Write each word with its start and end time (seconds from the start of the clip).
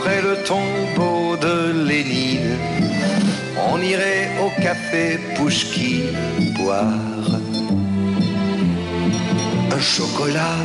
près 0.00 0.22
le 0.22 0.36
tombeau 0.44 1.36
de 1.36 1.84
Lénine, 1.88 2.56
on 3.70 3.80
irait 3.80 4.28
au 4.42 4.50
café 4.62 5.18
Pouchki 5.36 6.02
boire 6.56 7.38
un 9.70 9.80
chocolat. 9.80 10.56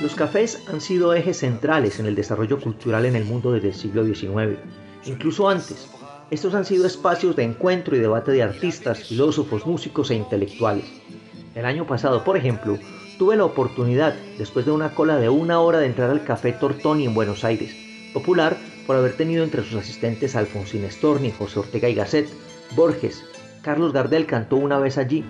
Los 0.00 0.14
cafés 0.14 0.58
han 0.72 0.80
sido 0.80 1.14
ejes 1.14 1.38
centrales 1.38 2.00
en 2.00 2.06
el 2.06 2.14
desarrollo 2.14 2.60
cultural 2.60 3.06
en 3.06 3.16
el 3.16 3.24
mundo 3.24 3.52
desde 3.52 3.68
el 3.68 3.74
siglo 3.74 4.04
XIX, 4.04 4.58
incluso 5.06 5.48
antes. 5.48 5.88
Estos 6.30 6.54
han 6.54 6.64
sido 6.64 6.86
espacios 6.86 7.36
de 7.36 7.44
encuentro 7.44 7.94
y 7.94 8.00
debate 8.00 8.32
de 8.32 8.42
artistas, 8.42 9.04
filósofos, 9.04 9.66
músicos 9.66 10.10
e 10.10 10.14
intelectuales. 10.14 10.86
El 11.54 11.66
año 11.66 11.86
pasado, 11.86 12.24
por 12.24 12.36
ejemplo, 12.36 12.78
tuve 13.22 13.36
la 13.36 13.44
oportunidad, 13.44 14.16
después 14.36 14.66
de 14.66 14.72
una 14.72 14.96
cola 14.96 15.16
de 15.16 15.28
una 15.28 15.60
hora, 15.60 15.78
de 15.78 15.86
entrar 15.86 16.10
al 16.10 16.24
Café 16.24 16.50
Tortoni 16.50 17.06
en 17.06 17.14
Buenos 17.14 17.44
Aires, 17.44 17.72
popular 18.12 18.56
por 18.84 18.96
haber 18.96 19.12
tenido 19.12 19.44
entre 19.44 19.62
sus 19.62 19.76
asistentes 19.76 20.34
a 20.34 20.40
Alfonsín 20.40 20.90
Storni, 20.90 21.30
José 21.30 21.60
Ortega 21.60 21.88
y 21.88 21.94
Gasset, 21.94 22.28
Borges. 22.74 23.22
Carlos 23.62 23.92
Gardel 23.92 24.26
cantó 24.26 24.56
una 24.56 24.80
vez 24.80 24.98
allí. 24.98 25.24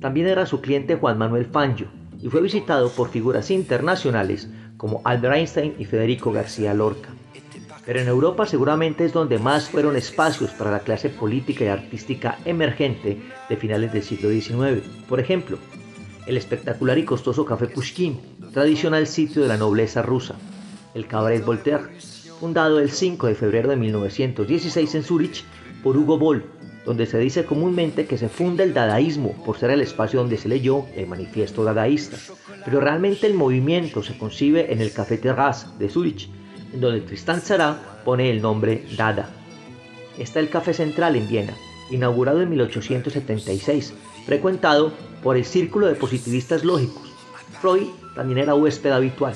También 0.00 0.28
era 0.28 0.46
su 0.46 0.60
cliente 0.60 0.94
Juan 0.94 1.18
Manuel 1.18 1.46
Fangio 1.46 1.88
y 2.22 2.28
fue 2.28 2.40
visitado 2.40 2.88
por 2.90 3.08
figuras 3.08 3.50
internacionales 3.50 4.48
como 4.76 5.00
Albert 5.02 5.34
Einstein 5.34 5.74
y 5.76 5.86
Federico 5.86 6.30
García 6.30 6.72
Lorca. 6.72 7.08
Pero 7.84 7.98
en 7.98 8.06
Europa 8.06 8.46
seguramente 8.46 9.04
es 9.04 9.12
donde 9.12 9.40
más 9.40 9.68
fueron 9.70 9.96
espacios 9.96 10.52
para 10.52 10.70
la 10.70 10.78
clase 10.78 11.08
política 11.08 11.64
y 11.64 11.66
artística 11.66 12.38
emergente 12.44 13.20
de 13.48 13.56
finales 13.56 13.92
del 13.92 14.04
siglo 14.04 14.30
XIX. 14.30 14.86
Por 15.08 15.18
ejemplo, 15.18 15.58
el 16.26 16.36
espectacular 16.36 16.98
y 16.98 17.04
costoso 17.04 17.44
Café 17.44 17.66
Pushkin, 17.66 18.18
tradicional 18.52 19.06
sitio 19.06 19.42
de 19.42 19.48
la 19.48 19.56
nobleza 19.56 20.02
rusa, 20.02 20.36
el 20.94 21.06
Cabaret 21.06 21.44
Voltaire, 21.44 21.84
fundado 22.40 22.80
el 22.80 22.90
5 22.90 23.26
de 23.26 23.34
febrero 23.34 23.70
de 23.70 23.76
1916 23.76 24.94
en 24.94 25.02
Zurich 25.02 25.44
por 25.82 25.96
Hugo 25.96 26.18
Boll, 26.18 26.44
donde 26.84 27.06
se 27.06 27.18
dice 27.18 27.44
comúnmente 27.44 28.06
que 28.06 28.18
se 28.18 28.28
funda 28.28 28.64
el 28.64 28.74
dadaísmo 28.74 29.32
por 29.44 29.58
ser 29.58 29.70
el 29.70 29.80
espacio 29.80 30.20
donde 30.20 30.36
se 30.36 30.48
leyó 30.48 30.84
el 30.94 31.06
manifiesto 31.06 31.64
dadaísta, 31.64 32.16
pero 32.64 32.80
realmente 32.80 33.26
el 33.26 33.34
movimiento 33.34 34.02
se 34.02 34.16
concibe 34.16 34.72
en 34.72 34.80
el 34.80 34.92
Café 34.92 35.18
Terrasse 35.18 35.68
de 35.78 35.88
Zurich, 35.88 36.28
en 36.72 36.80
donde 36.80 37.00
Tristan 37.00 37.40
Tzara 37.40 38.00
pone 38.04 38.30
el 38.30 38.42
nombre 38.42 38.84
Dada. 38.96 39.30
Está 40.18 40.40
el 40.40 40.48
Café 40.48 40.74
Central 40.74 41.16
en 41.16 41.28
Viena, 41.28 41.54
inaugurado 41.90 42.42
en 42.42 42.50
1876, 42.50 43.94
frecuentado 44.26 44.92
por 45.22 45.36
el 45.36 45.44
círculo 45.44 45.86
de 45.86 45.94
positivistas 45.94 46.64
lógicos. 46.64 47.12
Freud 47.60 47.88
también 48.14 48.38
era 48.38 48.54
huésped 48.54 48.90
habitual. 48.90 49.34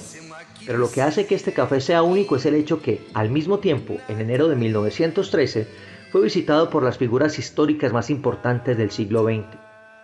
Pero 0.66 0.78
lo 0.78 0.90
que 0.90 1.02
hace 1.02 1.26
que 1.26 1.34
este 1.34 1.52
café 1.52 1.80
sea 1.80 2.02
único 2.02 2.36
es 2.36 2.44
el 2.44 2.54
hecho 2.54 2.82
que, 2.82 3.00
al 3.14 3.30
mismo 3.30 3.58
tiempo, 3.58 3.96
en 4.08 4.20
enero 4.20 4.48
de 4.48 4.56
1913, 4.56 5.66
fue 6.10 6.22
visitado 6.22 6.68
por 6.68 6.82
las 6.82 6.98
figuras 6.98 7.38
históricas 7.38 7.92
más 7.92 8.10
importantes 8.10 8.76
del 8.76 8.90
siglo 8.90 9.24
XX, 9.24 9.46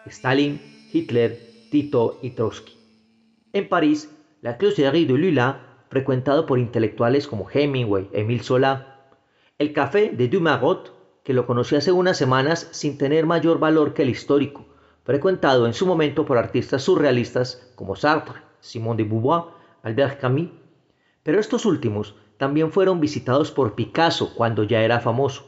Stalin, 0.06 0.60
Hitler, 0.92 1.38
Tito 1.70 2.18
y 2.22 2.30
Trotsky. 2.30 2.72
En 3.52 3.68
París, 3.68 4.10
la 4.40 4.56
Closerie 4.56 5.06
de 5.06 5.12
Lula 5.14 5.74
frecuentado 5.94 6.44
por 6.44 6.58
intelectuales 6.58 7.28
como 7.28 7.48
Hemingway, 7.48 8.08
Emile 8.12 8.42
Zola. 8.42 9.12
El 9.58 9.72
café 9.72 10.10
de 10.10 10.26
Dumarot, 10.26 10.92
que 11.24 11.32
lo 11.32 11.46
conocí 11.46 11.74
hace 11.74 11.90
unas 11.90 12.18
semanas 12.18 12.68
sin 12.70 12.98
tener 12.98 13.26
mayor 13.26 13.58
valor 13.58 13.94
que 13.94 14.02
el 14.02 14.10
histórico, 14.10 14.66
frecuentado 15.04 15.66
en 15.66 15.74
su 15.74 15.86
momento 15.86 16.26
por 16.26 16.38
artistas 16.38 16.82
surrealistas 16.82 17.72
como 17.74 17.96
Sartre, 17.96 18.42
Simone 18.60 19.02
de 19.02 19.08
Beauvoir, 19.08 19.44
Albert 19.82 20.20
Camus. 20.20 20.50
Pero 21.22 21.40
estos 21.40 21.64
últimos 21.64 22.14
también 22.36 22.70
fueron 22.70 23.00
visitados 23.00 23.50
por 23.50 23.74
Picasso 23.74 24.34
cuando 24.34 24.64
ya 24.64 24.82
era 24.82 25.00
famoso. 25.00 25.46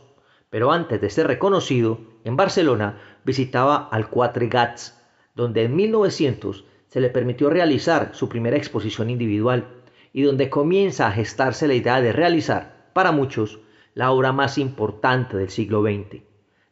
Pero 0.48 0.72
antes 0.72 1.00
de 1.00 1.10
ser 1.10 1.26
reconocido, 1.26 1.98
en 2.24 2.36
Barcelona 2.36 2.98
visitaba 3.24 3.88
al 3.90 4.08
Quatre 4.08 4.48
Gats, 4.48 5.02
donde 5.34 5.64
en 5.64 5.76
1900 5.76 6.64
se 6.86 7.00
le 7.00 7.10
permitió 7.10 7.50
realizar 7.50 8.10
su 8.14 8.28
primera 8.28 8.56
exposición 8.56 9.10
individual 9.10 9.66
y 10.12 10.22
donde 10.22 10.48
comienza 10.48 11.06
a 11.06 11.12
gestarse 11.12 11.68
la 11.68 11.74
idea 11.74 12.00
de 12.00 12.12
realizar, 12.12 12.90
para 12.94 13.12
muchos, 13.12 13.58
la 13.96 14.12
obra 14.12 14.30
más 14.30 14.58
importante 14.58 15.38
del 15.38 15.48
siglo 15.48 15.82
XX, 15.82 16.22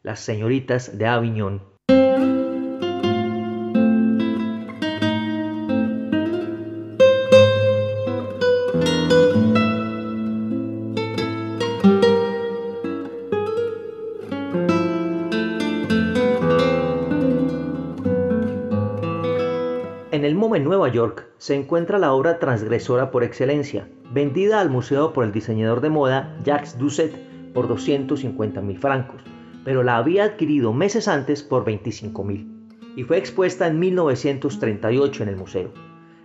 Las 0.03 0.19
Señoritas 0.19 0.95
de 0.95 1.07
Aviñón. 1.07 1.63
Se 21.45 21.53
encuentra 21.53 21.99
la 21.99 22.11
obra 22.11 22.39
transgresora 22.39 23.11
por 23.11 23.23
excelencia, 23.23 23.87
vendida 24.11 24.59
al 24.59 24.71
museo 24.71 25.13
por 25.13 25.25
el 25.25 25.31
diseñador 25.31 25.79
de 25.79 25.91
moda 25.91 26.35
Jacques 26.43 26.75
Doucet 26.79 27.13
por 27.53 27.67
250 27.67 28.61
mil 28.61 28.79
francos, 28.79 29.21
pero 29.63 29.83
la 29.83 29.97
había 29.97 30.23
adquirido 30.23 30.73
meses 30.73 31.07
antes 31.07 31.43
por 31.43 31.63
25 31.63 32.23
mil 32.23 32.51
y 32.95 33.03
fue 33.03 33.19
expuesta 33.19 33.67
en 33.67 33.77
1938 33.77 35.21
en 35.21 35.29
el 35.29 35.35
museo. 35.35 35.69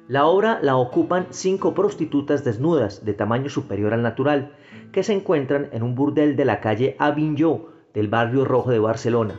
La 0.09 0.25
obra 0.25 0.59
la 0.63 0.77
ocupan 0.77 1.27
cinco 1.29 1.75
prostitutas 1.75 2.43
desnudas 2.43 3.05
de 3.05 3.13
tamaño 3.13 3.51
superior 3.51 3.93
al 3.93 4.01
natural 4.01 4.55
que 4.91 5.03
se 5.03 5.13
encuentran 5.13 5.69
en 5.73 5.83
un 5.83 5.95
burdel 5.95 6.35
de 6.35 6.47
la 6.47 6.61
calle 6.63 6.97
Avignon 6.99 7.67
del 7.93 8.09
barrio 8.09 8.47
rojo 8.47 8.71
de 8.71 8.79
Barcelona. 8.79 9.39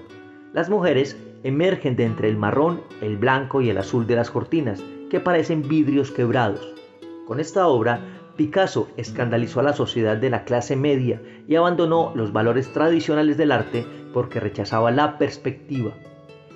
Las 0.53 0.69
mujeres 0.69 1.17
emergen 1.41 1.95
de 1.95 2.03
entre 2.03 2.29
el 2.29 2.37
marrón, 2.37 2.81
el 3.01 3.17
blanco 3.17 3.61
y 3.61 3.71
el 3.71 3.79
azul 3.79 4.05
de 4.05 4.15
las 4.15 4.29
cortinas, 4.29 4.83
que 5.11 5.19
parecen 5.19 5.67
vidrios 5.67 6.09
quebrados. 6.09 6.65
Con 7.27 7.41
esta 7.41 7.67
obra, 7.67 7.99
Picasso 8.37 8.87
escandalizó 8.95 9.59
a 9.59 9.63
la 9.63 9.73
sociedad 9.73 10.15
de 10.15 10.29
la 10.29 10.45
clase 10.45 10.77
media 10.77 11.21
y 11.49 11.55
abandonó 11.55 12.13
los 12.15 12.31
valores 12.31 12.71
tradicionales 12.71 13.35
del 13.35 13.51
arte 13.51 13.85
porque 14.13 14.39
rechazaba 14.39 14.89
la 14.89 15.17
perspectiva. 15.17 15.91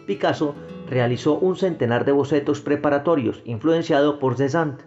Picasso 0.08 0.56
realizó 0.90 1.38
un 1.38 1.58
centenar 1.58 2.06
de 2.06 2.14
bocetos 2.14 2.62
preparatorios 2.62 3.42
influenciado 3.44 4.20
por 4.20 4.38
Cézanne, 4.38 4.78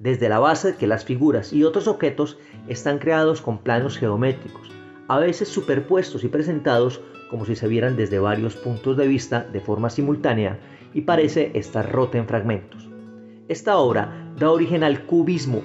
desde 0.00 0.28
la 0.28 0.40
base 0.40 0.74
que 0.74 0.88
las 0.88 1.04
figuras 1.04 1.52
y 1.52 1.62
otros 1.62 1.86
objetos 1.86 2.38
están 2.66 2.98
creados 2.98 3.40
con 3.40 3.58
planos 3.58 3.98
geométricos, 3.98 4.68
a 5.06 5.20
veces 5.20 5.48
superpuestos 5.48 6.24
y 6.24 6.28
presentados 6.28 7.00
como 7.30 7.44
si 7.44 7.54
se 7.54 7.68
vieran 7.68 7.94
desde 7.94 8.18
varios 8.18 8.56
puntos 8.56 8.96
de 8.96 9.06
vista 9.06 9.44
de 9.44 9.60
forma 9.60 9.90
simultánea 9.90 10.58
y 10.92 11.02
parece 11.02 11.52
estar 11.54 11.88
rota 11.92 12.18
en 12.18 12.26
fragmentos. 12.26 12.91
Esta 13.52 13.76
obra 13.76 14.32
da 14.38 14.50
origen 14.50 14.82
al 14.82 15.04
cubismo, 15.04 15.60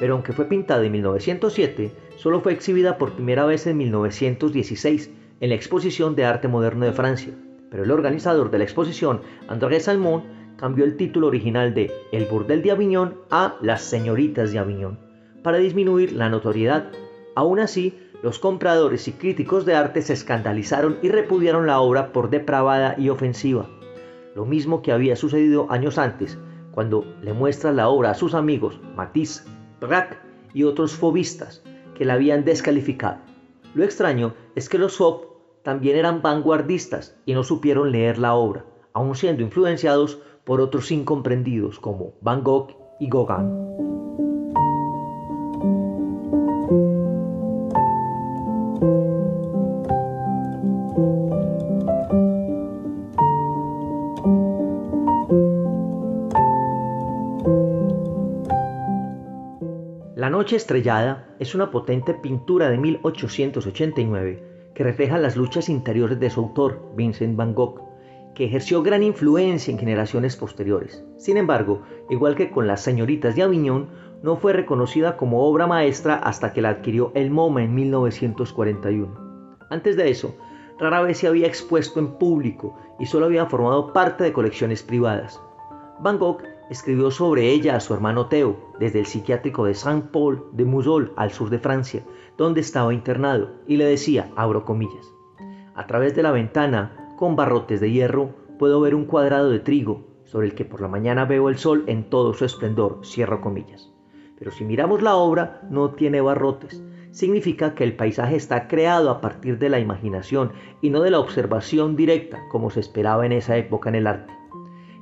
pero 0.00 0.14
aunque 0.14 0.32
fue 0.32 0.46
pintada 0.46 0.86
en 0.86 0.92
1907, 0.92 1.92
solo 2.16 2.40
fue 2.40 2.54
exhibida 2.54 2.96
por 2.96 3.12
primera 3.12 3.44
vez 3.44 3.66
en 3.66 3.76
1916 3.76 5.10
en 5.40 5.48
la 5.50 5.54
Exposición 5.54 6.16
de 6.16 6.24
Arte 6.24 6.48
Moderno 6.48 6.86
de 6.86 6.92
Francia. 6.92 7.34
Pero 7.70 7.84
el 7.84 7.90
organizador 7.90 8.50
de 8.50 8.56
la 8.56 8.64
exposición, 8.64 9.20
André 9.46 9.78
Salmon, 9.78 10.22
cambió 10.56 10.86
el 10.86 10.96
título 10.96 11.26
original 11.26 11.74
de 11.74 11.92
El 12.12 12.24
Burdel 12.24 12.62
de 12.62 12.70
Aviñón 12.70 13.18
a 13.30 13.56
Las 13.60 13.82
Señoritas 13.82 14.50
de 14.50 14.60
Aviñón, 14.60 14.98
para 15.42 15.58
disminuir 15.58 16.14
la 16.14 16.30
notoriedad. 16.30 16.92
Aún 17.36 17.60
así, 17.60 17.92
los 18.22 18.38
compradores 18.38 19.06
y 19.06 19.12
críticos 19.12 19.66
de 19.66 19.74
arte 19.74 20.00
se 20.00 20.14
escandalizaron 20.14 20.96
y 21.02 21.10
repudiaron 21.10 21.66
la 21.66 21.80
obra 21.80 22.10
por 22.10 22.30
depravada 22.30 22.94
y 22.96 23.10
ofensiva. 23.10 23.68
Lo 24.34 24.46
mismo 24.46 24.80
que 24.80 24.92
había 24.92 25.14
sucedido 25.14 25.66
años 25.70 25.98
antes, 25.98 26.38
cuando 26.78 27.04
le 27.22 27.32
muestra 27.32 27.72
la 27.72 27.88
obra 27.88 28.12
a 28.12 28.14
sus 28.14 28.34
amigos 28.34 28.80
Matisse, 28.94 29.44
Braque 29.80 30.16
y 30.54 30.62
otros 30.62 30.92
fobistas 30.92 31.64
que 31.96 32.04
la 32.04 32.14
habían 32.14 32.44
descalificado. 32.44 33.18
Lo 33.74 33.82
extraño 33.82 34.34
es 34.54 34.68
que 34.68 34.78
los 34.78 34.96
fob 34.96 35.22
también 35.64 35.96
eran 35.96 36.22
vanguardistas 36.22 37.18
y 37.26 37.34
no 37.34 37.42
supieron 37.42 37.90
leer 37.90 38.18
la 38.18 38.34
obra, 38.34 38.64
aun 38.92 39.16
siendo 39.16 39.42
influenciados 39.42 40.20
por 40.44 40.60
otros 40.60 40.92
incomprendidos 40.92 41.80
como 41.80 42.12
Van 42.20 42.44
Gogh 42.44 42.68
y 43.00 43.10
Gauguin. 43.10 43.87
Noche 60.48 60.56
Estrellada 60.56 61.28
es 61.40 61.54
una 61.54 61.70
potente 61.70 62.14
pintura 62.14 62.70
de 62.70 62.78
1889 62.78 64.70
que 64.74 64.82
refleja 64.82 65.18
las 65.18 65.36
luchas 65.36 65.68
interiores 65.68 66.18
de 66.18 66.30
su 66.30 66.40
autor, 66.40 66.90
Vincent 66.96 67.36
van 67.36 67.52
Gogh, 67.54 67.82
que 68.34 68.46
ejerció 68.46 68.82
gran 68.82 69.02
influencia 69.02 69.70
en 69.70 69.78
generaciones 69.78 70.36
posteriores. 70.36 71.04
Sin 71.18 71.36
embargo, 71.36 71.82
igual 72.08 72.34
que 72.34 72.50
con 72.50 72.66
las 72.66 72.80
señoritas 72.80 73.36
de 73.36 73.42
Aviñón, 73.42 73.90
no 74.22 74.36
fue 74.36 74.54
reconocida 74.54 75.18
como 75.18 75.44
obra 75.46 75.66
maestra 75.66 76.14
hasta 76.14 76.54
que 76.54 76.62
la 76.62 76.70
adquirió 76.70 77.12
el 77.14 77.30
MoMA 77.30 77.64
en 77.64 77.74
1941. 77.74 79.66
Antes 79.68 79.98
de 79.98 80.08
eso, 80.08 80.34
rara 80.80 81.02
vez 81.02 81.18
se 81.18 81.26
había 81.26 81.46
expuesto 81.46 82.00
en 82.00 82.14
público 82.14 82.74
y 82.98 83.04
solo 83.04 83.26
había 83.26 83.44
formado 83.44 83.92
parte 83.92 84.24
de 84.24 84.32
colecciones 84.32 84.82
privadas. 84.82 85.38
Van 86.00 86.16
Gogh 86.16 86.40
escribió 86.70 87.10
sobre 87.10 87.50
ella 87.50 87.76
a 87.76 87.80
su 87.80 87.94
hermano 87.94 88.26
Theo 88.26 88.56
desde 88.78 89.00
el 89.00 89.06
psiquiátrico 89.06 89.64
de 89.64 89.74
Saint-Paul 89.74 90.44
de 90.52 90.64
Musol 90.64 91.12
al 91.16 91.30
sur 91.32 91.50
de 91.50 91.58
Francia, 91.58 92.04
donde 92.36 92.60
estaba 92.60 92.94
internado, 92.94 93.50
y 93.66 93.76
le 93.76 93.84
decía, 93.84 94.30
abro 94.36 94.64
comillas, 94.64 95.12
a 95.74 95.86
través 95.86 96.16
de 96.16 96.24
la 96.24 96.32
ventana, 96.32 97.14
con 97.16 97.36
barrotes 97.36 97.80
de 97.80 97.90
hierro, 97.90 98.34
puedo 98.58 98.80
ver 98.80 98.94
un 98.94 99.04
cuadrado 99.04 99.48
de 99.48 99.60
trigo, 99.60 100.08
sobre 100.24 100.48
el 100.48 100.54
que 100.54 100.64
por 100.64 100.80
la 100.80 100.88
mañana 100.88 101.24
veo 101.24 101.48
el 101.48 101.56
sol 101.56 101.84
en 101.86 102.10
todo 102.10 102.34
su 102.34 102.44
esplendor, 102.44 103.00
cierro 103.04 103.40
comillas. 103.40 103.90
Pero 104.38 104.50
si 104.50 104.64
miramos 104.64 105.02
la 105.02 105.16
obra, 105.16 105.62
no 105.70 105.90
tiene 105.92 106.20
barrotes. 106.20 106.82
Significa 107.10 107.74
que 107.74 107.84
el 107.84 107.96
paisaje 107.96 108.36
está 108.36 108.68
creado 108.68 109.10
a 109.10 109.20
partir 109.20 109.58
de 109.58 109.68
la 109.68 109.80
imaginación 109.80 110.52
y 110.82 110.90
no 110.90 111.00
de 111.00 111.10
la 111.10 111.18
observación 111.18 111.96
directa, 111.96 112.40
como 112.50 112.70
se 112.70 112.80
esperaba 112.80 113.24
en 113.24 113.32
esa 113.32 113.56
época 113.56 113.88
en 113.88 113.94
el 113.94 114.06
arte. 114.06 114.37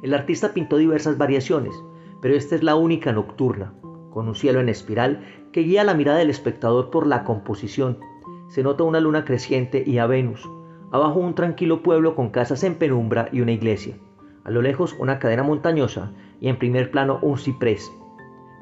El 0.06 0.14
artista 0.14 0.54
pintó 0.54 0.76
diversas 0.76 1.18
variaciones, 1.18 1.74
pero 2.22 2.36
esta 2.36 2.54
es 2.54 2.62
la 2.62 2.76
única 2.76 3.10
nocturna, 3.10 3.74
con 4.10 4.28
un 4.28 4.36
cielo 4.36 4.60
en 4.60 4.68
espiral 4.68 5.26
que 5.50 5.62
guía 5.62 5.82
la 5.82 5.94
mirada 5.94 6.18
del 6.18 6.30
espectador 6.30 6.90
por 6.90 7.08
la 7.08 7.24
composición. 7.24 7.98
Se 8.46 8.62
nota 8.62 8.84
una 8.84 9.00
luna 9.00 9.24
creciente 9.24 9.82
y 9.84 9.98
a 9.98 10.06
Venus. 10.06 10.48
Abajo 10.92 11.18
un 11.18 11.34
tranquilo 11.34 11.82
pueblo 11.82 12.14
con 12.14 12.30
casas 12.30 12.62
en 12.62 12.76
penumbra 12.76 13.28
y 13.32 13.40
una 13.40 13.50
iglesia. 13.50 13.96
A 14.44 14.52
lo 14.52 14.62
lejos 14.62 14.94
una 15.00 15.18
cadena 15.18 15.42
montañosa 15.42 16.12
y 16.40 16.50
en 16.50 16.56
primer 16.60 16.92
plano 16.92 17.18
un 17.22 17.36
ciprés. 17.36 17.90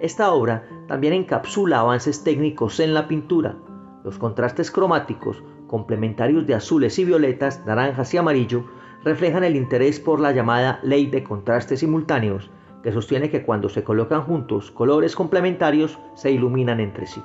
Esta 0.01 0.33
obra 0.33 0.67
también 0.89 1.13
encapsula 1.13 1.81
avances 1.81 2.25
técnicos 2.25 2.81
en 2.81 2.95
la 2.95 3.07
pintura. 3.07 3.55
Los 4.03 4.17
contrastes 4.17 4.71
cromáticos, 4.71 5.43
complementarios 5.67 6.47
de 6.47 6.55
azules 6.55 6.99
y 6.99 7.05
violetas, 7.05 7.63
naranjas 7.67 8.15
y 8.15 8.17
amarillo, 8.17 8.65
reflejan 9.05 9.45
el 9.45 9.55
interés 9.55 10.01
por 10.01 10.19
la 10.19 10.33
llamada 10.33 10.81
ley 10.83 11.07
de 11.07 11.23
contrastes 11.23 11.81
simultáneos, 11.81 12.51
que 12.83 12.93
sostiene 12.93 13.31
que 13.31 13.43
cuando 13.43 13.69
se 13.69 13.85
colocan 13.85 14.23
juntos 14.23 14.71
colores 14.71 15.15
complementarios 15.15 15.99
se 16.15 16.33
iluminan 16.33 16.81
entre 16.81 17.07
sí. 17.07 17.23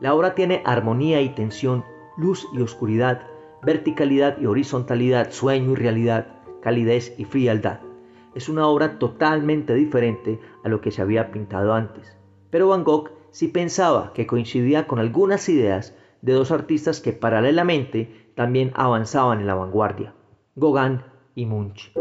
La 0.00 0.14
obra 0.14 0.34
tiene 0.34 0.62
armonía 0.64 1.20
y 1.20 1.30
tensión, 1.30 1.84
luz 2.16 2.46
y 2.52 2.60
oscuridad, 2.60 3.26
verticalidad 3.62 4.38
y 4.40 4.46
horizontalidad, 4.46 5.30
sueño 5.30 5.72
y 5.72 5.74
realidad, 5.76 6.26
calidez 6.62 7.14
y 7.18 7.24
frialdad. 7.24 7.80
Es 8.34 8.48
una 8.48 8.66
obra 8.66 8.98
totalmente 8.98 9.74
diferente 9.74 10.38
a 10.64 10.68
lo 10.68 10.80
que 10.80 10.92
se 10.92 11.02
había 11.02 11.32
pintado 11.32 11.74
antes. 11.74 12.16
Pero 12.50 12.68
Van 12.68 12.84
Gogh 12.84 13.10
sí 13.30 13.48
pensaba 13.48 14.12
que 14.12 14.26
coincidía 14.26 14.86
con 14.86 14.98
algunas 14.98 15.48
ideas 15.48 15.96
de 16.22 16.32
dos 16.32 16.50
artistas 16.50 17.00
que 17.00 17.12
paralelamente 17.12 18.30
también 18.34 18.72
avanzaban 18.74 19.40
en 19.40 19.46
la 19.46 19.54
vanguardia, 19.54 20.14
Gauguin 20.58 21.00
y 21.36 21.46
Munch. 21.46 21.92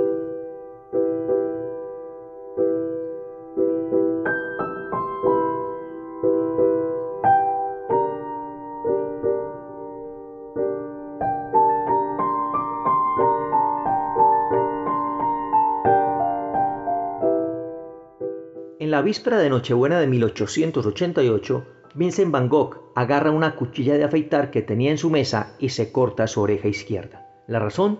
En 18.80 18.92
la 18.92 19.01
víspera 19.01 19.38
de 19.38 19.50
Nochebuena 19.50 20.00
de 20.00 20.07
1888, 20.07 21.65
Vincent 21.94 22.31
Van 22.31 22.48
Gogh 22.48 22.92
agarra 22.95 23.31
una 23.31 23.56
cuchilla 23.56 23.95
de 23.95 24.04
afeitar 24.04 24.50
que 24.50 24.62
tenía 24.62 24.92
en 24.92 24.98
su 24.98 25.09
mesa 25.09 25.56
y 25.59 25.69
se 25.69 25.92
corta 25.92 26.25
su 26.25 26.42
oreja 26.42 26.68
izquierda. 26.68 27.27
La 27.48 27.59
razón, 27.59 28.00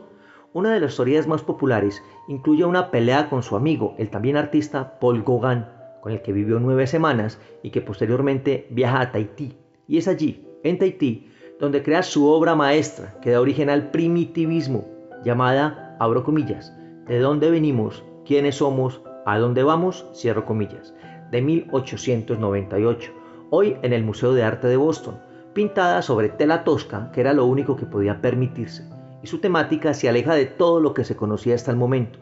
una 0.58 0.74
de 0.74 0.80
las 0.80 0.94
historias 0.94 1.28
más 1.28 1.44
populares 1.44 2.04
incluye 2.28 2.66
una 2.66 2.90
pelea 2.90 3.30
con 3.30 3.44
su 3.44 3.56
amigo, 3.56 3.94
el 4.00 4.10
también 4.10 4.38
artista 4.38 4.98
Paul 5.00 5.22
Gauguin, 5.24 5.66
con 6.02 6.12
el 6.12 6.24
que 6.24 6.34
vivió 6.34 6.60
nueve 6.60 6.88
semanas 6.88 7.40
y 7.62 7.70
que 7.70 7.80
posteriormente 7.80 8.66
viaja 8.72 9.02
a 9.02 9.12
Tahití. 9.12 9.56
Y 9.88 10.00
es 10.00 10.08
allí, 10.08 10.48
en 10.64 10.80
Tahití, 10.80 11.30
donde 11.60 11.84
crea 11.84 12.02
su 12.02 12.28
obra 12.28 12.56
maestra, 12.56 13.20
que 13.22 13.30
da 13.30 13.40
origen 13.40 13.70
al 13.70 13.92
primitivismo, 13.92 14.88
llamada, 15.24 15.96
abro 16.00 16.24
comillas, 16.24 16.76
¿de 17.06 17.20
dónde 17.20 17.52
venimos? 17.52 18.04
¿Quiénes 18.26 18.56
somos? 18.56 19.04
¿A 19.28 19.38
dónde 19.38 19.62
vamos? 19.62 20.08
Cierro 20.16 20.44
comillas, 20.44 20.96
de 21.30 21.40
1898, 21.40 23.12
hoy 23.52 23.78
en 23.84 23.94
el 23.94 24.04
Museo 24.04 24.34
de 24.34 24.42
Arte 24.42 24.66
de 24.66 24.78
Boston, 24.78 25.20
pintada 25.54 26.02
sobre 26.02 26.30
tela 26.30 26.64
tosca, 26.64 27.12
que 27.12 27.22
era 27.22 27.34
lo 27.34 27.46
único 27.46 27.76
que 27.76 27.86
podía 27.86 28.22
permitirse 28.22 28.97
su 29.28 29.40
temática 29.40 29.94
se 29.94 30.10
aleja 30.10 30.34
de 30.34 30.46
todo 30.46 30.80
lo 30.80 30.94
que 30.94 31.04
se 31.04 31.16
conocía 31.16 31.56
hasta 31.56 31.72
el 31.72 31.78
momento. 31.78 32.20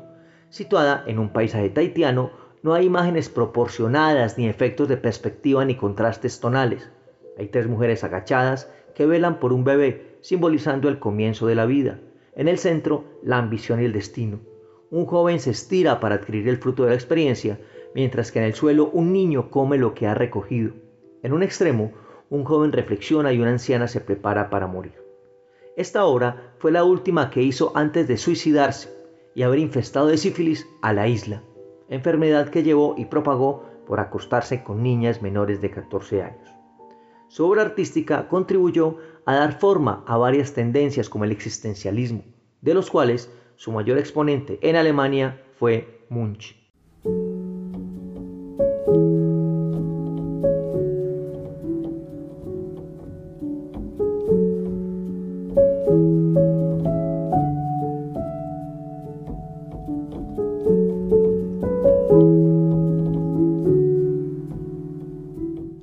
Situada 0.50 1.04
en 1.08 1.20
un 1.20 1.30
paisaje 1.30 1.70
taitiano, 1.70 2.32
no 2.64 2.74
hay 2.74 2.86
imágenes 2.86 3.30
proporcionadas, 3.30 4.38
ni 4.38 4.48
efectos 4.48 4.88
de 4.88 4.98
perspectiva, 4.98 5.64
ni 5.66 5.76
contrastes 5.76 6.40
tonales. 6.40 6.92
Hay 7.38 7.48
tres 7.48 7.68
mujeres 7.68 8.04
agachadas 8.04 8.72
que 8.96 9.06
velan 9.06 9.40
por 9.40 9.54
un 9.54 9.64
bebé, 9.64 10.18
simbolizando 10.22 10.90
el 10.90 11.00
comienzo 11.00 11.48
de 11.48 11.56
la 11.56 11.66
vida. 11.66 12.00
En 12.36 12.48
el 12.48 12.58
centro, 12.58 13.06
la 13.22 13.38
ambición 13.38 13.82
y 13.82 13.86
el 13.86 13.94
destino. 13.94 14.40
Un 14.90 15.06
joven 15.06 15.40
se 15.40 15.52
estira 15.52 16.00
para 16.00 16.16
adquirir 16.16 16.48
el 16.48 16.58
fruto 16.58 16.84
de 16.84 16.90
la 16.90 16.96
experiencia, 16.96 17.60
mientras 17.94 18.32
que 18.32 18.40
en 18.40 18.46
el 18.46 18.56
suelo 18.56 18.90
un 18.92 19.14
niño 19.14 19.50
come 19.52 19.78
lo 19.78 19.94
que 19.94 20.08
ha 20.08 20.14
recogido. 20.14 20.74
En 21.22 21.34
un 21.34 21.44
extremo, 21.44 21.92
un 22.30 22.44
joven 22.44 22.72
reflexiona 22.72 23.32
y 23.32 23.40
una 23.40 23.52
anciana 23.52 23.88
se 23.88 24.02
prepara 24.02 24.50
para 24.50 24.68
morir. 24.68 24.94
Esta 25.76 26.06
obra 26.06 26.55
fue 26.66 26.72
la 26.72 26.84
última 26.84 27.30
que 27.30 27.44
hizo 27.44 27.72
antes 27.76 28.08
de 28.08 28.18
suicidarse 28.18 28.90
y 29.36 29.44
haber 29.44 29.60
infestado 29.60 30.08
de 30.08 30.18
sífilis 30.18 30.68
a 30.82 30.94
la 30.94 31.08
isla, 31.08 31.44
enfermedad 31.90 32.50
que 32.50 32.64
llevó 32.64 32.96
y 32.98 33.06
propagó 33.06 33.66
por 33.86 34.00
acostarse 34.00 34.64
con 34.64 34.82
niñas 34.82 35.22
menores 35.22 35.62
de 35.62 35.70
14 35.70 36.24
años. 36.24 36.50
Su 37.28 37.46
obra 37.46 37.62
artística 37.62 38.28
contribuyó 38.28 38.98
a 39.28 39.36
dar 39.36 39.60
forma 39.60 40.04
a 40.08 40.18
varias 40.18 40.54
tendencias 40.54 41.08
como 41.08 41.26
el 41.26 41.32
existencialismo, 41.34 42.24
de 42.62 42.74
los 42.74 42.90
cuales 42.90 43.32
su 43.58 43.72
mayor 43.72 44.00
exponente 44.00 44.58
en 44.64 44.76
Alemania 44.76 45.44
fue 45.60 46.08
Munch. 46.10 46.65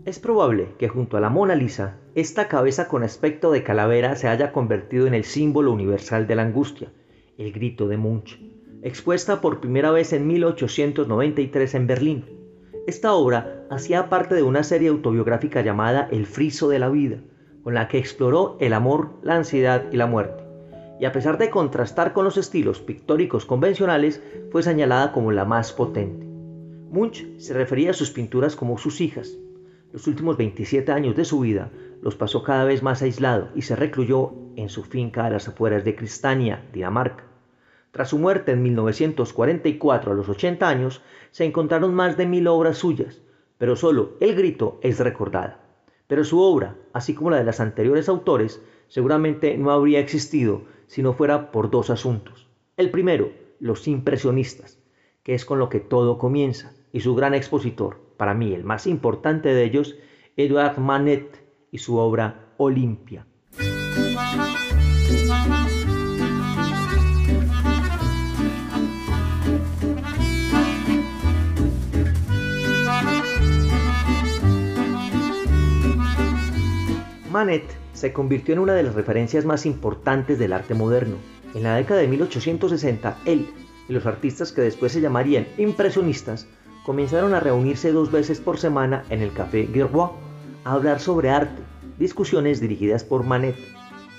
Es 0.04 0.18
probable 0.18 0.74
que 0.78 0.88
junto 0.88 1.16
a 1.16 1.20
la 1.20 1.30
Mona 1.30 1.54
Lisa, 1.54 1.98
esta 2.16 2.48
cabeza 2.48 2.88
con 2.88 3.04
aspecto 3.04 3.52
de 3.52 3.62
calavera 3.62 4.16
se 4.16 4.26
haya 4.26 4.50
convertido 4.50 5.06
en 5.06 5.14
el 5.14 5.22
símbolo 5.22 5.70
universal 5.70 6.26
de 6.26 6.34
la 6.34 6.42
angustia, 6.42 6.90
el 7.38 7.52
grito 7.52 7.86
de 7.86 7.98
Munch, 7.98 8.40
expuesta 8.82 9.40
por 9.40 9.60
primera 9.60 9.92
vez 9.92 10.12
en 10.12 10.26
1893 10.26 11.74
en 11.76 11.86
Berlín. 11.86 12.24
Esta 12.88 13.12
obra 13.12 13.64
hacía 13.70 14.08
parte 14.08 14.34
de 14.34 14.42
una 14.42 14.64
serie 14.64 14.88
autobiográfica 14.88 15.62
llamada 15.62 16.08
El 16.10 16.26
friso 16.26 16.68
de 16.68 16.80
la 16.80 16.88
vida, 16.88 17.18
con 17.62 17.74
la 17.74 17.86
que 17.86 17.98
exploró 17.98 18.56
el 18.58 18.72
amor, 18.72 19.10
la 19.22 19.36
ansiedad 19.36 19.84
y 19.92 19.96
la 19.98 20.06
muerte. 20.06 20.42
Y 20.98 21.04
a 21.04 21.12
pesar 21.12 21.38
de 21.38 21.48
contrastar 21.48 22.12
con 22.12 22.24
los 22.24 22.36
estilos 22.36 22.80
pictóricos 22.80 23.46
convencionales, 23.46 24.20
fue 24.50 24.64
señalada 24.64 25.12
como 25.12 25.30
la 25.30 25.44
más 25.44 25.72
potente. 25.72 26.26
Munch 26.90 27.38
se 27.38 27.54
refería 27.54 27.92
a 27.92 27.94
sus 27.94 28.10
pinturas 28.10 28.56
como 28.56 28.78
sus 28.78 29.00
hijas, 29.00 29.38
los 29.92 30.06
últimos 30.06 30.38
27 30.38 30.90
años 30.90 31.14
de 31.14 31.24
su 31.24 31.40
vida 31.40 31.70
los 32.00 32.16
pasó 32.16 32.42
cada 32.42 32.64
vez 32.64 32.82
más 32.82 33.02
aislado 33.02 33.50
y 33.54 33.62
se 33.62 33.76
recluyó 33.76 34.32
en 34.56 34.68
su 34.68 34.82
finca 34.82 35.26
a 35.26 35.30
las 35.30 35.48
afueras 35.48 35.84
de 35.84 35.94
Cristania, 35.94 36.66
Dinamarca. 36.72 37.24
Tras 37.90 38.08
su 38.08 38.18
muerte 38.18 38.52
en 38.52 38.62
1944 38.62 40.12
a 40.12 40.14
los 40.14 40.28
80 40.30 40.66
años, 40.66 41.02
se 41.30 41.44
encontraron 41.44 41.94
más 41.94 42.16
de 42.16 42.26
mil 42.26 42.48
obras 42.48 42.78
suyas, 42.78 43.20
pero 43.58 43.76
solo 43.76 44.16
El 44.20 44.34
Grito 44.34 44.80
es 44.82 44.98
recordada. 44.98 45.60
Pero 46.06 46.24
su 46.24 46.40
obra, 46.40 46.76
así 46.94 47.14
como 47.14 47.30
la 47.30 47.36
de 47.36 47.44
los 47.44 47.60
anteriores 47.60 48.08
autores, 48.08 48.62
seguramente 48.88 49.58
no 49.58 49.70
habría 49.70 50.00
existido 50.00 50.62
si 50.86 51.02
no 51.02 51.12
fuera 51.12 51.52
por 51.52 51.70
dos 51.70 51.90
asuntos. 51.90 52.48
El 52.78 52.90
primero, 52.90 53.30
los 53.60 53.86
impresionistas, 53.86 54.78
que 55.22 55.34
es 55.34 55.44
con 55.44 55.58
lo 55.58 55.68
que 55.68 55.80
todo 55.80 56.18
comienza, 56.18 56.72
y 56.92 57.00
su 57.00 57.14
gran 57.14 57.34
expositor, 57.34 58.00
para 58.22 58.34
mí, 58.34 58.54
el 58.54 58.62
más 58.62 58.86
importante 58.86 59.48
de 59.48 59.64
ellos, 59.64 59.96
Edouard 60.36 60.78
Manet 60.78 61.44
y 61.72 61.78
su 61.78 61.96
obra 61.96 62.52
Olimpia. 62.56 63.26
Manet 77.28 77.64
se 77.92 78.12
convirtió 78.12 78.54
en 78.54 78.60
una 78.60 78.74
de 78.74 78.84
las 78.84 78.94
referencias 78.94 79.44
más 79.44 79.66
importantes 79.66 80.38
del 80.38 80.52
arte 80.52 80.74
moderno. 80.74 81.16
En 81.56 81.64
la 81.64 81.74
década 81.74 81.98
de 81.98 82.06
1860, 82.06 83.18
él 83.24 83.48
y 83.88 83.92
los 83.92 84.06
artistas 84.06 84.52
que 84.52 84.60
después 84.62 84.92
se 84.92 85.00
llamarían 85.00 85.48
impresionistas 85.58 86.46
comenzaron 86.84 87.34
a 87.34 87.40
reunirse 87.40 87.92
dos 87.92 88.10
veces 88.10 88.40
por 88.40 88.58
semana 88.58 89.04
en 89.10 89.22
el 89.22 89.32
Café 89.32 89.68
Guerbois 89.72 90.10
a 90.64 90.72
hablar 90.72 91.00
sobre 91.00 91.30
arte, 91.30 91.62
discusiones 91.98 92.60
dirigidas 92.60 93.04
por 93.04 93.24
Manet. 93.24 93.56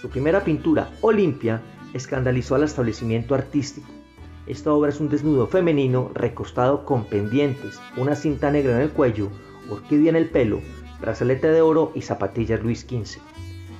Su 0.01 0.09
primera 0.09 0.43
pintura, 0.43 0.89
Olimpia, 1.01 1.61
escandalizó 1.93 2.55
al 2.55 2.63
establecimiento 2.63 3.35
artístico. 3.35 3.87
Esta 4.45 4.73
obra 4.73 4.89
es 4.89 4.99
un 4.99 5.09
desnudo 5.09 5.47
femenino 5.47 6.11
recostado 6.13 6.85
con 6.85 7.05
pendientes, 7.05 7.79
una 7.95 8.15
cinta 8.15 8.51
negra 8.51 8.75
en 8.75 8.81
el 8.81 8.89
cuello, 8.89 9.29
orquídea 9.69 10.09
en 10.09 10.17
el 10.17 10.29
pelo, 10.29 10.59
brazalete 10.99 11.47
de 11.47 11.61
oro 11.61 11.91
y 11.95 12.01
zapatillas 12.01 12.61
Luis 12.61 12.81
XV. 12.81 13.21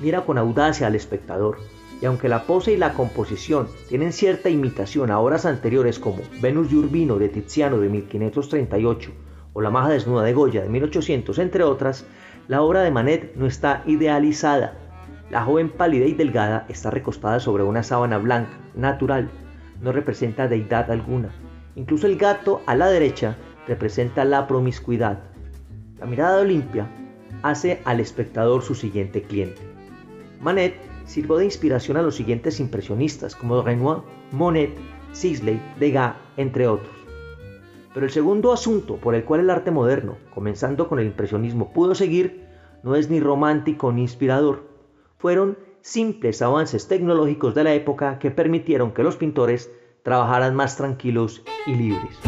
Mira 0.01 0.25
con 0.25 0.37
audacia 0.37 0.87
al 0.87 0.95
espectador, 0.95 1.57
y 2.03 2.05
aunque 2.05 2.27
la 2.27 2.43
pose 2.43 2.73
y 2.73 2.77
la 2.77 2.95
composición 2.95 3.69
tienen 3.87 4.11
cierta 4.11 4.49
imitación 4.49 5.09
a 5.09 5.19
obras 5.19 5.45
anteriores 5.45 5.99
como 5.99 6.21
Venus 6.41 6.69
y 6.73 6.75
Urbino 6.75 7.17
de 7.17 7.29
Tiziano 7.29 7.79
de 7.79 7.87
1538 7.87 9.11
o 9.53 9.61
La 9.61 9.69
Maja 9.69 9.87
Desnuda 9.87 10.23
de 10.23 10.33
Goya 10.33 10.63
de 10.63 10.67
1800, 10.67 11.39
entre 11.39 11.63
otras, 11.63 12.05
la 12.49 12.61
obra 12.61 12.81
de 12.81 12.91
Manet 12.91 13.37
no 13.37 13.45
está 13.45 13.83
idealizada. 13.85 14.77
La 15.31 15.45
joven 15.45 15.69
pálida 15.69 16.05
y 16.05 16.11
delgada 16.11 16.65
está 16.67 16.91
recostada 16.91 17.39
sobre 17.39 17.63
una 17.63 17.83
sábana 17.83 18.17
blanca, 18.17 18.51
natural, 18.75 19.29
no 19.81 19.93
representa 19.93 20.49
deidad 20.49 20.91
alguna. 20.91 21.29
Incluso 21.77 22.07
el 22.07 22.17
gato 22.17 22.61
a 22.65 22.75
la 22.75 22.87
derecha 22.87 23.37
representa 23.65 24.25
la 24.25 24.45
promiscuidad. 24.45 25.19
La 25.99 26.05
mirada 26.05 26.35
de 26.35 26.41
Olimpia 26.41 26.85
hace 27.43 27.81
al 27.85 28.01
espectador 28.01 28.61
su 28.61 28.75
siguiente 28.75 29.21
cliente. 29.21 29.61
Manet 30.41 30.92
sirvió 31.05 31.37
de 31.37 31.45
inspiración 31.45 31.97
a 31.97 32.01
los 32.01 32.15
siguientes 32.15 32.59
impresionistas 32.59 33.35
como 33.35 33.61
Renoir, 33.61 33.99
Monet, 34.31 34.75
Sisley, 35.11 35.61
Degas, 35.79 36.15
entre 36.37 36.67
otros. 36.67 36.93
Pero 37.93 38.05
el 38.05 38.11
segundo 38.11 38.51
asunto 38.51 38.97
por 38.97 39.15
el 39.15 39.23
cual 39.23 39.41
el 39.41 39.49
arte 39.49 39.71
moderno, 39.71 40.17
comenzando 40.33 40.87
con 40.87 40.99
el 40.99 41.05
impresionismo, 41.05 41.71
pudo 41.73 41.93
seguir, 41.93 42.47
no 42.81 42.95
es 42.95 43.09
ni 43.09 43.19
romántico 43.19 43.91
ni 43.91 44.01
inspirador. 44.01 44.63
Fueron 45.17 45.57
simples 45.81 46.41
avances 46.41 46.87
tecnológicos 46.87 47.53
de 47.53 47.63
la 47.63 47.73
época 47.73 48.17
que 48.17 48.31
permitieron 48.31 48.93
que 48.93 49.03
los 49.03 49.15
pintores 49.15 49.71
trabajaran 50.01 50.55
más 50.55 50.75
tranquilos 50.75 51.43
y 51.67 51.75
libres. 51.75 52.19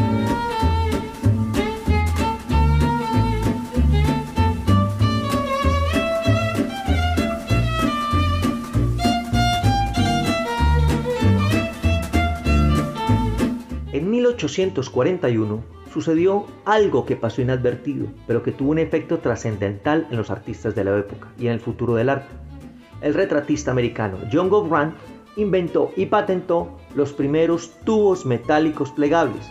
1841 14.36 15.64
sucedió 15.92 16.46
algo 16.66 17.06
que 17.06 17.16
pasó 17.16 17.42
inadvertido, 17.42 18.08
pero 18.28 18.44
que 18.44 18.52
tuvo 18.52 18.72
un 18.72 18.80
efecto 18.80 19.20
trascendental 19.20 20.08
en 20.12 20.18
los 20.18 20.30
artistas 20.30 20.76
de 20.76 20.84
la 20.84 20.98
época 20.98 21.30
y 21.40 21.48
en 21.48 21.54
el 21.54 21.60
futuro 21.60 21.96
del 21.96 22.10
arte. 22.10 22.34
El 23.02 23.14
retratista 23.14 23.72
americano 23.72 24.18
John 24.32 24.50
Gauguin 24.50 24.94
inventó 25.38 25.92
y 25.96 26.06
patentó 26.08 26.78
los 26.96 27.14
primeros 27.14 27.72
tubos 27.86 28.26
metálicos 28.26 28.92
plegables. 28.92 29.50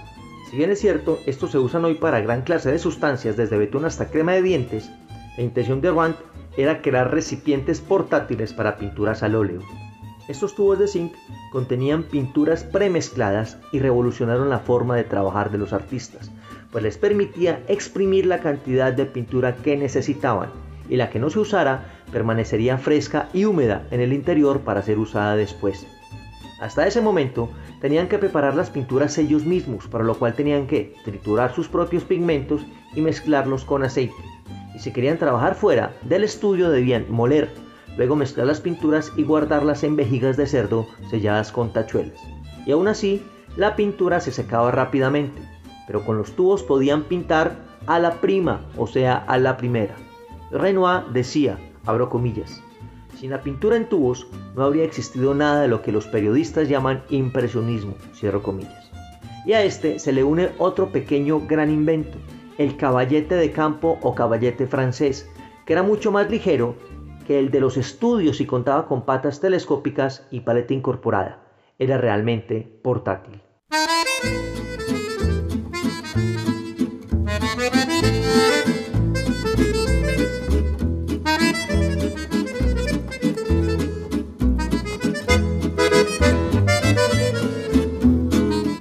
Si 0.51 0.57
bien 0.57 0.71
es 0.71 0.81
cierto, 0.81 1.19
estos 1.27 1.51
se 1.51 1.59
usan 1.59 1.85
hoy 1.85 1.95
para 1.95 2.21
gran 2.21 2.43
clase 2.43 2.71
de 2.71 2.79
sustancias, 2.79 3.37
desde 3.37 3.59
betún 3.59 3.85
hasta 3.85 4.11
crema 4.11 4.33
de 4.33 4.43
dientes, 4.43 4.91
la 5.37 5.43
intención 5.43 5.81
de 5.81 5.91
Rand 5.91 6.17
era 6.57 6.81
crear 6.81 7.11
recipientes 7.11 7.81
portátiles 7.81 8.53
para 8.53 8.77
pinturas 8.77 9.23
al 9.23 9.35
óleo. 9.35 9.61
Estos 10.27 10.55
tubos 10.55 10.79
de 10.79 10.89
zinc 10.89 11.13
contenían 11.53 12.05
pinturas 12.05 12.65
premezcladas 12.65 13.59
y 13.73 13.79
revolucionaron 13.79 14.49
la 14.49 14.59
forma 14.59 14.97
de 14.97 15.05
trabajar 15.05 15.51
de 15.51 15.59
los 15.59 15.75
artistas, 15.75 16.31
pues 16.73 16.83
les 16.83 16.97
permitía 16.97 17.63
exprimir 17.69 18.25
la 18.25 18.41
cantidad 18.41 18.93
de 18.93 19.05
pintura 19.05 19.57
que 19.57 19.77
necesitaban 19.77 20.51
y 20.89 20.97
la 20.97 21.11
que 21.11 21.19
no 21.19 21.29
se 21.29 21.41
usara 21.41 21.85
permanecería 22.11 22.79
fresca 22.79 23.29
y 23.35 23.45
húmeda 23.45 23.87
en 23.91 24.01
el 24.01 24.13
interior 24.13 24.61
para 24.61 24.83
ser 24.83 24.99
usada 24.99 25.37
después. 25.37 25.87
Hasta 26.61 26.87
ese 26.87 27.03
momento 27.03 27.51
tenían 27.81 28.09
que 28.09 28.19
preparar 28.19 28.55
las 28.55 28.71
pinturas 28.71 29.19
ellos 29.19 29.45
mismos, 29.45 29.89
para 29.89 30.05
lo 30.05 30.15
cual 30.15 30.35
tenían 30.35 30.67
que 30.67 30.95
triturar 31.05 31.55
sus 31.55 31.69
propios 31.69 32.05
pigmentos 32.05 32.65
y 32.95 33.03
mezclarlos 33.03 33.65
con 33.65 33.83
aceite. 33.83 34.15
Y 34.75 34.79
si 34.79 34.93
querían 34.93 35.19
trabajar 35.19 35.55
fuera 35.55 35.93
del 36.03 36.25
estudio 36.25 36.71
debían 36.71 37.07
moler 37.11 37.51
luego 37.97 38.17
mezclar 38.17 38.47
las 38.47 38.61
pinturas 38.61 39.13
y 39.17 39.25
guardarlas 39.25 39.85
en 39.85 39.97
vejigas 39.97 40.37
de 40.37 40.47
cerdo 40.47 40.87
selladas 41.11 41.53
con 41.53 41.73
tachuelas. 41.73 42.21
Y 42.67 42.73
aún 42.73 42.89
así, 42.89 43.23
la 43.57 43.77
pintura 43.77 44.21
se 44.21 44.33
secaba 44.33 44.71
rápidamente, 44.71 45.41
pero 45.87 46.05
con 46.05 46.19
los 46.19 46.33
tubos 46.33 46.63
podían 46.63 47.05
pintar 47.05 47.57
a 47.87 47.99
la 47.99 48.21
prima, 48.21 48.63
o 48.77 48.87
sea, 48.87 49.17
a 49.17 49.39
la 49.39 49.57
primera. 49.57 49.95
Renoir 50.51 51.05
decía, 51.13 51.59
abro 51.85 52.09
comillas, 52.09 52.63
sin 53.19 53.31
la 53.31 53.43
pintura 53.43 53.77
en 53.77 53.89
tubos 53.89 54.27
no 54.57 54.65
habría 54.65 54.85
existido 54.85 55.35
nada 55.35 55.63
de 55.63 55.69
lo 55.69 55.83
que 55.83 55.93
los 55.93 56.07
periodistas 56.07 56.69
llaman 56.69 57.03
impresionismo, 57.11 57.95
cierro 58.15 58.43
comillas. 58.43 58.91
Y 59.47 59.53
a 59.53 59.63
este 59.63 59.99
se 59.99 60.13
le 60.13 60.25
une 60.25 60.51
otro 60.59 60.91
pequeño 60.91 61.41
gran 61.47 61.71
invento, 61.71 62.19
el 62.59 62.77
caballete 62.77 63.35
de 63.35 63.53
campo 63.53 63.99
o 64.03 64.15
caballete 64.15 64.67
francés, 64.67 65.29
que 65.67 65.75
era 65.75 65.83
mucho 65.83 66.11
más 66.11 66.31
ligero 66.31 66.77
que 67.25 67.39
el 67.39 67.51
de 67.51 67.61
los 67.61 67.77
estudios 67.77 68.41
y 68.41 68.47
contaba 68.47 68.87
con 68.87 69.05
patas 69.05 69.41
telescópicas 69.41 70.27
y 70.31 70.41
paleta 70.41 70.75
incorporada. 70.75 71.43
Era 71.79 71.99
realmente 71.99 72.79
portátil. 72.83 73.41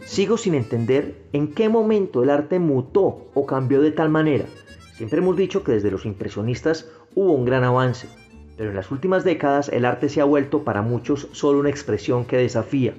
Sigo 0.06 0.38
sin 0.38 0.54
entender 0.54 1.28
en 1.34 1.54
qué 1.54 1.70
momento 1.70 2.22
el 2.22 2.30
arte 2.30 2.60
mutó 2.60 3.32
o 3.34 3.46
cambió 3.48 3.82
de 3.82 3.92
tal 3.92 4.10
manera. 4.10 4.46
Siempre 4.96 5.20
hemos 5.20 5.36
dicho 5.36 5.64
que 5.64 5.72
desde 5.72 5.90
los 5.90 6.06
impresionistas 6.06 6.88
hubo 7.16 7.34
un 7.34 7.46
gran 7.46 7.64
avance, 7.64 8.08
pero 8.58 8.70
en 8.70 8.76
las 8.76 8.92
últimas 8.92 9.24
décadas 9.24 9.70
el 9.70 9.86
arte 9.86 10.10
se 10.10 10.22
ha 10.22 10.26
vuelto 10.26 10.64
para 10.64 10.82
muchos 10.82 11.28
solo 11.32 11.60
una 11.60 11.70
expresión 11.70 12.26
que 12.26 12.38
desafía. 12.38 12.94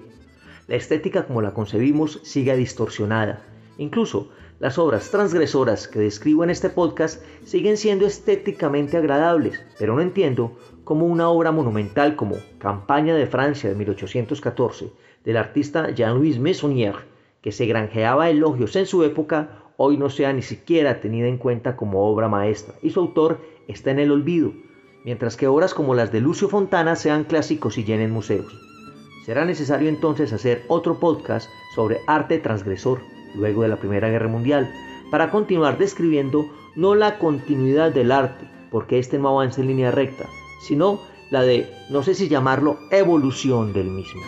La 0.66 0.76
estética 0.76 1.26
como 1.26 1.42
la 1.42 1.54
concebimos 1.54 2.20
sigue 2.22 2.56
distorsionada. 2.56 3.42
Incluso 3.76 4.30
las 4.60 4.78
obras 4.78 5.10
transgresoras 5.10 5.88
que 5.88 5.98
describo 5.98 6.44
en 6.44 6.50
este 6.50 6.70
podcast 6.70 7.22
siguen 7.44 7.76
siendo 7.76 8.06
estéticamente 8.06 8.96
agradables, 8.96 9.60
pero 9.78 9.94
no 9.94 10.00
entiendo 10.00 10.56
cómo 10.84 11.06
una 11.06 11.28
obra 11.28 11.50
monumental 11.50 12.16
como 12.16 12.36
Campaña 12.58 13.14
de 13.14 13.26
Francia 13.26 13.68
de 13.68 13.76
1814 13.76 14.92
del 15.24 15.36
artista 15.36 15.90
Jean-Louis 15.90 16.38
Meissonier, 16.38 16.94
que 17.42 17.52
se 17.52 17.66
granjeaba 17.66 18.30
elogios 18.30 18.76
en 18.76 18.86
su 18.86 19.02
época, 19.04 19.64
hoy 19.76 19.96
no 19.96 20.08
sea 20.08 20.32
ni 20.32 20.42
siquiera 20.42 21.00
tenida 21.00 21.26
en 21.26 21.38
cuenta 21.38 21.76
como 21.76 22.06
obra 22.06 22.28
maestra 22.28 22.74
y 22.80 22.90
su 22.90 23.00
autor 23.00 23.40
está 23.66 23.90
en 23.90 23.98
el 23.98 24.12
olvido, 24.12 24.52
mientras 25.04 25.36
que 25.36 25.46
obras 25.46 25.74
como 25.74 25.94
las 25.94 26.10
de 26.10 26.20
Lucio 26.20 26.48
Fontana 26.48 26.96
sean 26.96 27.24
clásicos 27.24 27.78
y 27.78 27.84
llenen 27.84 28.10
museos. 28.10 28.52
Será 29.24 29.44
necesario 29.44 29.88
entonces 29.88 30.32
hacer 30.32 30.64
otro 30.68 30.98
podcast 30.98 31.48
sobre 31.74 32.00
arte 32.06 32.38
transgresor 32.38 33.00
luego 33.34 33.62
de 33.62 33.68
la 33.68 33.76
Primera 33.76 34.08
Guerra 34.08 34.28
Mundial, 34.28 34.72
para 35.10 35.30
continuar 35.30 35.78
describiendo 35.78 36.46
no 36.76 36.94
la 36.94 37.18
continuidad 37.18 37.92
del 37.92 38.12
arte, 38.12 38.48
porque 38.70 38.98
este 38.98 39.18
no 39.18 39.28
avanza 39.28 39.60
en 39.60 39.68
línea 39.68 39.90
recta, 39.90 40.28
sino 40.66 41.00
la 41.30 41.42
de, 41.42 41.68
no 41.90 42.02
sé 42.02 42.14
si 42.14 42.28
llamarlo, 42.28 42.78
evolución 42.90 43.72
del 43.72 43.90
mismo. 43.90 44.22